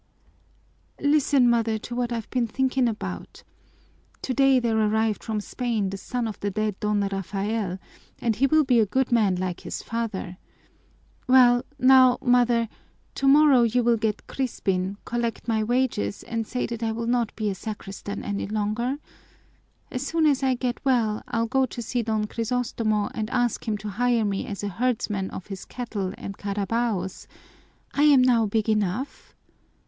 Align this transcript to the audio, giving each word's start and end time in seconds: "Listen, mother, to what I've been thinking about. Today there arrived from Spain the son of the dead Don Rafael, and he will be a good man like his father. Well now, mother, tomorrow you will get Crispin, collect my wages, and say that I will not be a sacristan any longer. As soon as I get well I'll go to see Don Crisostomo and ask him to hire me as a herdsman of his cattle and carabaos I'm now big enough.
"Listen, 0.99 1.47
mother, 1.47 1.77
to 1.77 1.93
what 1.93 2.11
I've 2.11 2.27
been 2.31 2.47
thinking 2.47 2.87
about. 2.87 3.43
Today 4.23 4.59
there 4.59 4.75
arrived 4.75 5.23
from 5.23 5.39
Spain 5.39 5.91
the 5.91 5.97
son 5.97 6.27
of 6.27 6.39
the 6.39 6.49
dead 6.49 6.79
Don 6.79 7.01
Rafael, 7.01 7.77
and 8.17 8.35
he 8.35 8.47
will 8.47 8.63
be 8.63 8.79
a 8.79 8.85
good 8.87 9.11
man 9.11 9.35
like 9.35 9.59
his 9.59 9.83
father. 9.83 10.37
Well 11.27 11.63
now, 11.77 12.17
mother, 12.19 12.67
tomorrow 13.13 13.61
you 13.61 13.83
will 13.83 13.95
get 13.97 14.25
Crispin, 14.25 14.97
collect 15.05 15.47
my 15.47 15.63
wages, 15.63 16.23
and 16.23 16.47
say 16.47 16.65
that 16.65 16.81
I 16.81 16.91
will 16.91 17.05
not 17.05 17.35
be 17.35 17.51
a 17.51 17.53
sacristan 17.53 18.23
any 18.23 18.47
longer. 18.47 18.97
As 19.91 20.03
soon 20.03 20.25
as 20.25 20.41
I 20.41 20.55
get 20.55 20.83
well 20.83 21.21
I'll 21.27 21.45
go 21.45 21.67
to 21.67 21.79
see 21.79 22.01
Don 22.01 22.25
Crisostomo 22.25 23.11
and 23.13 23.29
ask 23.29 23.67
him 23.67 23.77
to 23.77 23.89
hire 23.89 24.25
me 24.25 24.47
as 24.47 24.63
a 24.63 24.67
herdsman 24.67 25.29
of 25.29 25.45
his 25.45 25.63
cattle 25.63 26.11
and 26.17 26.39
carabaos 26.39 27.27
I'm 27.93 28.23
now 28.23 28.47
big 28.47 28.67
enough. 28.67 29.35